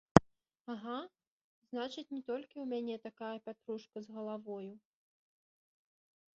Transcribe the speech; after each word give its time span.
Ага, 0.75 0.95
значыць, 1.73 2.05
не 2.15 2.21
толькі 2.29 2.55
ў 2.59 2.65
мяне 2.73 2.95
такая 3.07 3.31
пятрушка 3.45 3.97
з 4.07 4.19
галавою. 4.19 4.73